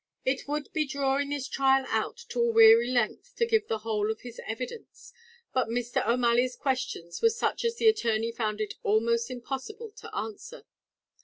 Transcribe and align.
It 0.25 0.47
would 0.47 0.73
be 0.73 0.87
drawing 0.87 1.29
this 1.29 1.47
trial 1.47 1.85
out 1.89 2.17
to 2.29 2.39
a 2.41 2.51
weary 2.51 2.89
length 2.89 3.35
to 3.35 3.45
give 3.45 3.67
the 3.67 3.77
whole 3.85 4.09
of 4.09 4.21
his 4.21 4.41
evidence; 4.47 5.13
but 5.53 5.67
Mr. 5.67 6.03
O'Malley's 6.07 6.55
questions 6.55 7.21
were 7.21 7.29
such 7.29 7.63
as 7.63 7.75
the 7.75 7.87
attorney 7.87 8.31
found 8.31 8.61
it 8.61 8.73
almost 8.81 9.29
impossible 9.29 9.91
to 9.97 10.15
answer. 10.15 10.65